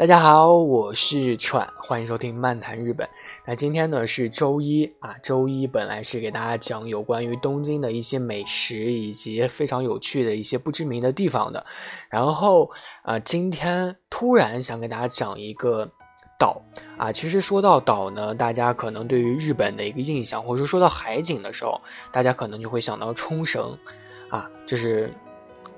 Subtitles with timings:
[0.00, 3.06] 大家好，我是喘，欢迎收听漫谈日本。
[3.44, 11.66] 那今天呢是周一啊，周一本来是给大家讲有关于东京的一些美食以及非常有趣的一些不知名的地方的，
[12.08, 12.70] 然后
[13.02, 15.86] 啊，今天突然想给大家讲一个
[16.38, 16.62] 岛
[16.96, 17.12] 啊。
[17.12, 21.78] 其实说到岛呢，大家可能对于日本的一个印象，或者说说到海景的时候，
[22.10, 23.76] 大家可能就会想到冲绳
[24.30, 25.12] 啊，就是。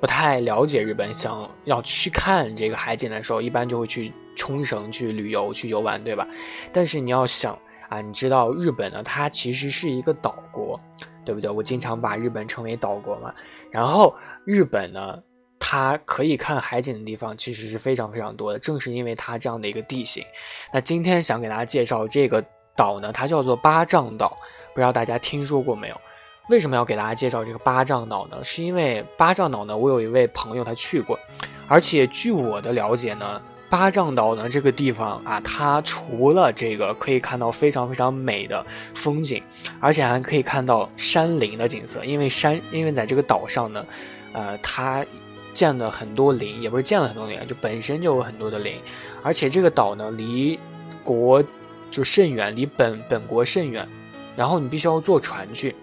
[0.00, 6.26] 不太了解日本，想要去看这个海景的时候，一般就会去冲绳去旅游、去游玩，对吧？
[6.72, 10.80] 但是你要想啊，你知道日本呢，它其实是一个岛国，
[11.24, 11.50] 对不对？
[11.50, 13.34] 我经常把日本称为岛国嘛。
[13.70, 14.14] 然后
[14.44, 15.18] 日本呢，
[15.58, 20.24] 它可以看海景的地方其实是非常非常多的，正是因为它这样的一个地形。
[20.72, 22.42] 那今天想给大家介绍这个
[22.74, 24.36] 岛呢，它叫做八丈岛，
[24.74, 26.00] 不知道大家听说过没有？
[26.48, 28.42] 为什么要给大家介绍这个八丈岛呢？
[28.42, 31.18] 是因为八丈岛呢，我有一位朋友他去过，
[31.68, 33.40] 而且据我的了解呢，
[33.72, 39.42] 八丈岛呢这个地方啊，它除了这个可以看到非常非常美的风景，
[39.80, 42.04] 而且还可以看到山林的景色。
[42.04, 43.86] 因为山，因为在这个岛上呢，
[44.34, 45.02] 呃，它
[45.54, 48.74] 建了很多林，也不是建了很多林，就本身就有很多的林，
[49.22, 50.60] 而且这个岛呢离
[51.02, 51.42] 国
[51.90, 53.88] 就甚远，离本本国甚远，
[54.36, 55.74] 然后你必须要坐船去。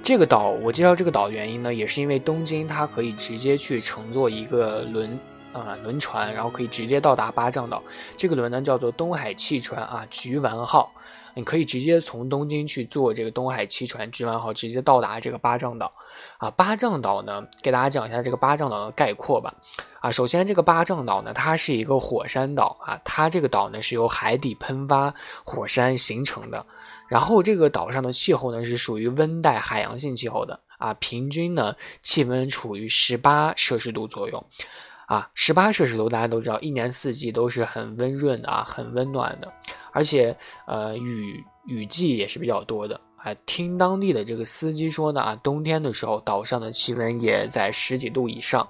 [0.00, 5.18] 这个岛，我介绍这个岛的原因呢，也是因为东京它可以直接去乘坐一个轮
[5.60, 7.82] 啊轮船，然后可以直接到达八丈岛。
[8.16, 10.92] 这个轮呢叫做东海汽船啊菊丸号，
[11.34, 15.92] 你可以直接从东京去坐这个东海汽船菊丸号，直接到达这个八丈岛。
[16.38, 19.54] 啊，八丈岛呢，给大家讲一下这个八丈岛的概括吧。
[20.00, 26.64] 啊，首先这个八丈岛呢，它是一个火山岛啊，它这个岛呢是由海底喷发火山形成的。
[27.08, 34.44] 然后这个岛上的气候呢是属于温带海洋性气候的啊，平均呢气温处于十八摄氏度左右，
[35.06, 39.52] 啊，十八摄氏度大家都知道，一年四季都是很温润的啊，很温暖的，
[39.92, 40.36] 而且
[40.66, 43.00] 呃雨雨季也是比较多的。
[43.16, 48.68] 啊，听当地的这个司机说呢，啊，冬天的时候岛上的气温也在十几度以上，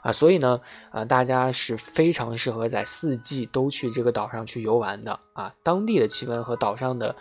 [0.00, 0.58] 啊，所以呢，
[0.90, 5.52] 啊，大家是非常适合在四季都去这个岛上去游玩的啊。
[5.62, 7.14] 当地的气温和岛上的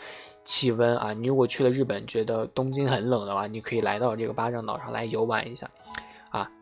[0.46, 5.70] 气温啊，你如果去了日本觉得东京很冷的话，你可以来到这个八丈岛上来游玩一下，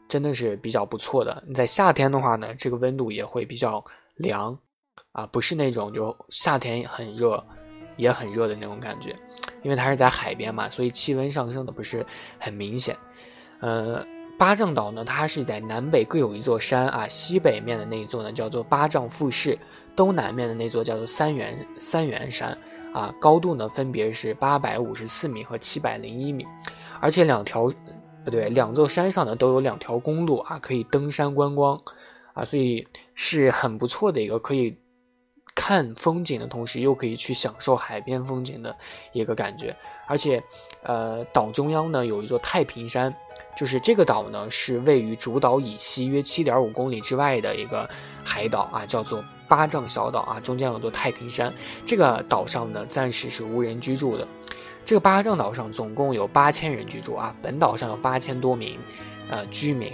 [0.07, 1.43] 真的是比较不错的。
[1.47, 3.83] 你在夏天的话呢，这个温度也会比较
[4.15, 4.57] 凉，
[5.11, 7.43] 啊，不是那种就夏天很热
[7.97, 9.15] 也很热的那种感觉。
[9.63, 12.05] 因为它是在海边嘛，所以气温上升的不是
[12.39, 12.95] 很明显。
[13.61, 14.05] 呃，
[14.37, 19.57] 八丈岛呢，它是在南北各有一座山啊，西北面的那一座呢叫做八丈富士，
[19.95, 22.55] 东南面的那座叫做三元三元山
[22.93, 26.45] 啊，高度呢分别是八百五十四米和七百零一米，
[26.99, 27.71] 而且两条
[28.25, 31.81] 不对，两座山上呢都有两条公路啊，可以登山观光
[32.33, 34.77] 啊，所以是很不错的一个可以。
[35.57, 38.75] 看风景的同时，又可以去享受海边风景的
[39.13, 39.73] 一个感觉。
[40.05, 40.43] 而且，
[40.83, 43.15] 呃，岛中央呢有一座太平山，
[43.55, 47.89] 就是这个岛呢是位于主岛以西约七点五公里之外的一个
[48.21, 51.53] 海岛啊，叫做八丈小岛啊，中间有座太平山。
[51.85, 54.27] 这个岛上呢暂时是无人居住的。
[54.83, 58.79] 这个八丈岛上总共有八千人居住啊，本岛上有八千多名
[59.29, 59.91] 呃居民，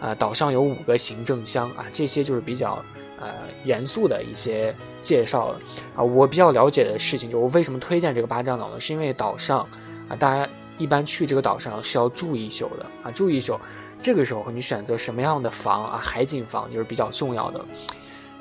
[0.00, 2.82] 啊，岛上有五个行政乡啊，这些就是比较。
[3.20, 3.32] 呃，
[3.62, 5.60] 严肃的一些介绍了
[5.94, 8.80] 啊，我比较了解的事情，就我为什么推荐这个八丈岛呢？
[8.80, 9.60] 是因为岛上
[10.08, 13.56] 啊，大家一般去这个岛上是要住一宿的啊，住一宿，
[14.00, 17.64] 这个时候你选择什么样的房啊，海景房就是比较重要的。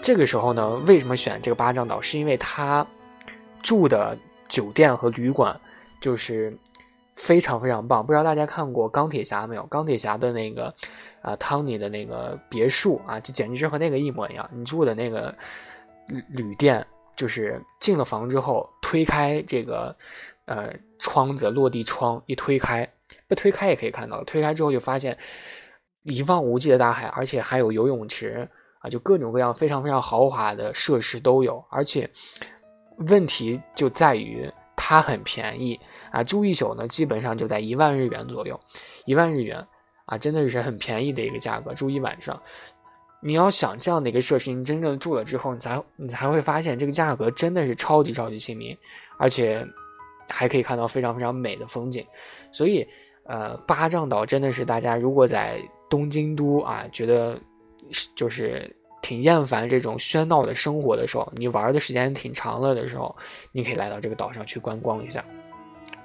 [0.01, 2.01] 这个时候呢，为什么选这个巴掌岛？
[2.01, 2.85] 是因为它
[3.62, 4.17] 住的
[4.47, 5.59] 酒店和旅馆
[6.00, 6.57] 就是。
[7.13, 9.63] 非常非常棒，不知道大家看过钢铁侠没有？
[9.67, 10.73] 钢铁侠的那个，
[11.22, 14.50] 啊，汤尼的那个别墅啊，就简直是和那个一模一样。
[14.56, 15.35] 你住的那个
[16.08, 16.84] 旅旅店，
[17.16, 19.96] 就是进了房之后，推开这个
[20.46, 22.90] 呃窗子，落地窗一推开，
[23.28, 25.16] 不推开也可以看到，推开之后就发现
[26.03, 28.49] 一望无际的大海，而且还有游泳池
[28.81, 31.63] 啊，就各种各样非常非常豪华的设施都有。
[31.69, 32.09] 而且
[33.07, 35.79] 问题就在于它很便宜。
[36.11, 38.59] 啊，住一宿呢，基本上就在一万日元左右，
[39.05, 39.66] 一万日元
[40.05, 42.37] 啊，真的是很便宜的一个价格，住一晚上。
[43.22, 48.77] 你要想这样的一个设施，你真正住了之后，你才你才会发现这个价格真的是超级超级亲民，
[49.17, 49.66] 而且
[50.27, 52.05] 还可以看到非常非常美的风景。
[52.51, 52.85] 所以，
[53.23, 57.39] 呃，八丈岛真的是大家如果在东京都啊，觉得
[58.16, 63.16] 就是挺厌烦这种喧闹的生活的时候，你玩的时间挺长了的时候，
[63.52, 65.23] 你可以来到这个岛上去观光一下。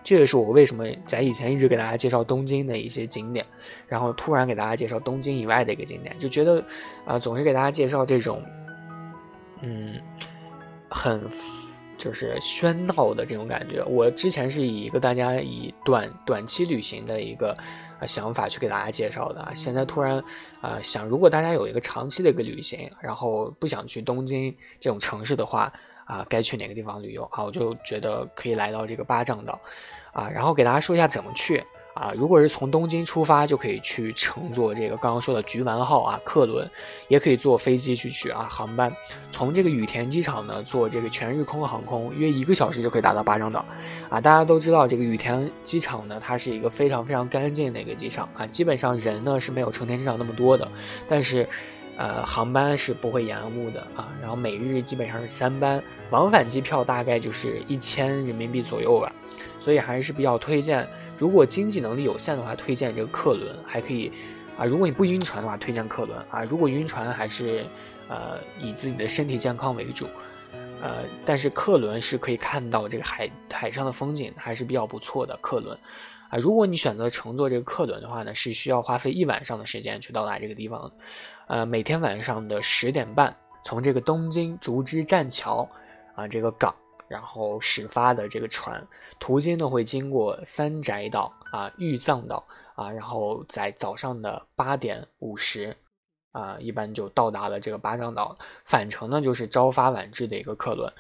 [0.02, 3.44] 这也是我为什么在以前一直给大家介绍东京的一些景点，
[3.88, 6.64] 然后突然给大家介绍东京以外的一个景点，就觉得，
[7.04, 8.40] 啊，总是给大家介绍这种
[9.62, 10.00] 嗯，
[10.88, 11.28] 很
[11.96, 13.82] 就是喧闹的这种感觉。
[13.84, 17.56] 我之前是以一个大家以短短期旅行的一个
[18.06, 20.22] 想法去给大家介绍的，现在突然
[20.60, 25.72] 啊想，如果大家有一个长期的一个旅行，然后不想去东京这种城市的话
[26.04, 27.44] 啊，该去哪个地方旅游啊？
[27.44, 29.58] 我就觉得可以来到这个八丈岛
[30.12, 31.62] 啊，然后给大家说一下怎么去。
[31.96, 36.70] 啊，如果是从东京出发，就可以去乘坐这个刚刚说的菊丸号啊客轮，
[37.08, 38.94] 也可以坐飞机去去啊航班。
[39.30, 43.64] 从这个羽田机场呢，坐这个全日空航空，约一个小时就可以达到巴掌岛。
[44.10, 50.70] 啊，大家都知道这个羽田机场呢，它是一个非常非常干净的一个机场啊，基本上人呢是没有成田机场那么多的，
[51.08, 51.48] 但是，
[51.96, 54.08] 呃，航班是不会延误的啊。
[54.20, 59.12] 然后每日基本上是三班，往返机票大概就是一千人民币左右吧。
[59.58, 60.88] 所以还是比较推荐，
[61.18, 64.12] 如果经济能力有限的话，推荐这个客轮还可以，
[64.56, 67.66] 啊，如果你不晕船的话，推荐客轮啊，如果晕船还是，
[68.08, 70.06] 呃，以自己的身体健康为主，
[70.80, 75.76] 呃，但是客轮是可以看到这个海海上的风景，还是比较不错的客轮，
[76.28, 80.92] 啊，如果你选择乘坐这个客轮的话呢，是需要花费一晚上的时间去到达这个地方，
[81.48, 85.68] 呃，每天晚上的十点半，从这个东京竹枝栈桥，
[86.14, 86.74] 啊，这个港。
[87.08, 88.84] 然后始发的这个船，
[89.20, 92.44] 途经呢会经过三宅岛啊、玉藏岛
[92.74, 95.72] 啊，然后在早上的八点五十
[96.32, 98.34] 啊，一般就到达了这个八丈岛。
[98.64, 100.92] 返程呢就是朝发晚至的一个客轮，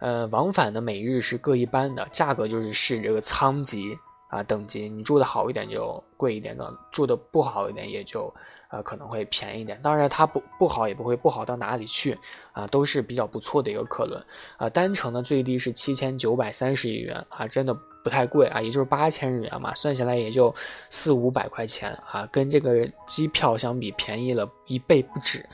[0.00, 3.96] 呃，往返呢每日是各一班的，价格就是视这个舱级。
[4.32, 8.32] 啊，等级你住的好一点就贵一点的，住的不好一点也就，
[8.70, 9.78] 呃，可能会便宜一点。
[9.82, 12.18] 当然，它不不好也不会不好到哪里去，
[12.52, 14.24] 啊，都是比较不错的一个客轮。
[14.56, 20.54] 啊，单程呢最低是七千九百三十亿元，啊，真的不太贵啊，也就是八千日元嘛，算下来也就
[20.88, 25.46] 四五百块钱啊，跟这个机票相比便宜了一倍不止，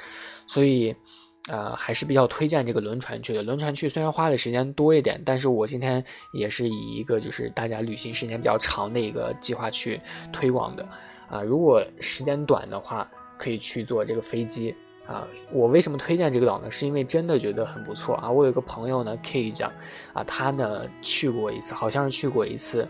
[0.47, 0.95] 所以。
[1.49, 3.43] 呃，还是比较推荐这个轮船去的。
[3.43, 10.01] 轮船去虽然花的时间多一点，但是我今天也是以一个就是大家旅行时间比较长的一个计划去
[10.33, 10.87] 推广的。
[11.29, 14.75] 啊，如果时间短的话，可以去坐这个飞机。
[15.07, 16.71] 啊，我为什么推荐这个岛呢？
[16.71, 18.31] 是因为真的觉得很不错啊。
[18.31, 19.73] 我有个朋友呢，K 讲，
[20.13, 22.87] 啊，他呢去过一次，好像是去过一次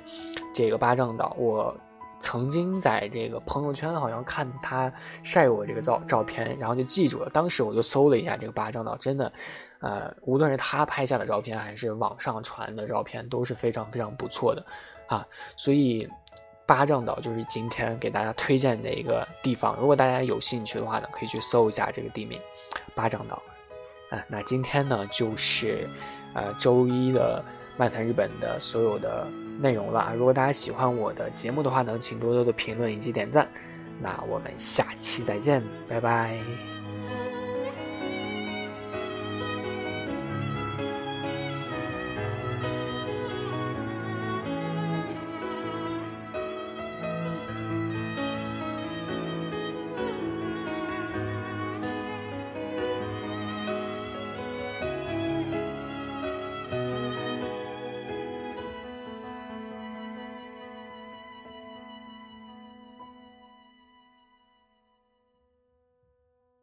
[0.52, 1.37] 这个巴掌岛。
[1.38, 1.76] 我。
[2.20, 4.93] 曾经在这个朋友圈好像看他
[5.23, 7.31] 晒过这个照照片，然后就记住了。
[7.31, 9.32] 当时我就搜了一下这个八丈岛，真的，
[9.81, 14.65] 呃，无论是他拍下的照片还是网上传的照片，都是非常非常不错的
[15.06, 15.26] 啊。
[15.56, 16.09] 所以
[16.67, 19.76] 八丈岛就是今天给大家推荐的一个地方。
[19.81, 22.41] 如果大家有兴趣的话呢，可以去搜一下这个地名
[22.94, 23.43] 八丈岛。
[24.11, 25.88] 啊，那今天呢就是
[26.35, 27.44] 呃周一的。
[27.81, 29.25] 漫谈日本的所有的
[29.58, 30.12] 内容了！
[30.16, 33.46] 如果大家喜欢我的节目的话呢，请多多的评论以及点赞。
[34.00, 36.78] 那我们下期再见，拜拜。